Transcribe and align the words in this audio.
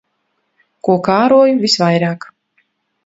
Ko 0.87 0.95
kāroju 1.07 1.53
visvairāk. 1.67 2.29